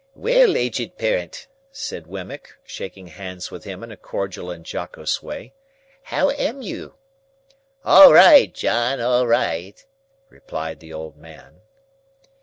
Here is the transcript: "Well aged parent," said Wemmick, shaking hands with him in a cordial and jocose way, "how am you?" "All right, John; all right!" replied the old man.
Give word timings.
"Well 0.15 0.57
aged 0.57 0.97
parent," 0.97 1.45
said 1.71 2.07
Wemmick, 2.07 2.55
shaking 2.63 3.05
hands 3.05 3.51
with 3.51 3.65
him 3.65 3.83
in 3.83 3.91
a 3.91 3.95
cordial 3.95 4.49
and 4.49 4.65
jocose 4.65 5.21
way, 5.21 5.53
"how 6.01 6.31
am 6.31 6.63
you?" 6.63 6.95
"All 7.85 8.11
right, 8.11 8.51
John; 8.51 8.99
all 8.99 9.27
right!" 9.27 9.85
replied 10.27 10.79
the 10.79 10.91
old 10.91 11.17
man. 11.17 11.61